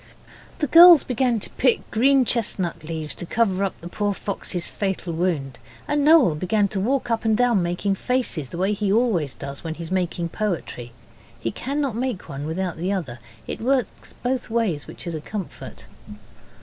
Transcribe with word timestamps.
The 0.57 0.65
girls 0.65 1.03
began 1.03 1.39
to 1.41 1.51
pick 1.59 1.91
green 1.91 2.25
chestnut 2.25 2.83
leaves 2.83 3.13
to 3.13 3.25
cover 3.27 3.63
up 3.63 3.79
the 3.81 3.87
poor 3.87 4.15
fox's 4.15 4.65
fatal 4.65 5.13
wound, 5.13 5.59
and 5.87 6.03
Noel 6.03 6.33
began 6.33 6.67
to 6.69 6.79
walk 6.79 7.11
up 7.11 7.23
and 7.23 7.37
down 7.37 7.61
making 7.61 7.93
faces, 7.93 8.49
the 8.49 8.57
way 8.57 8.73
he 8.73 8.91
always 8.91 9.35
does 9.35 9.63
when 9.63 9.75
he's 9.75 9.91
making 9.91 10.29
poetry. 10.29 10.91
He 11.39 11.51
cannot 11.51 11.95
make 11.95 12.27
one 12.27 12.47
without 12.47 12.77
the 12.77 12.91
other. 12.91 13.19
It 13.45 13.61
works 13.61 14.15
both 14.23 14.49
ways, 14.49 14.87
which 14.87 15.05
is 15.05 15.13
a 15.13 15.21
comfort. 15.21 15.85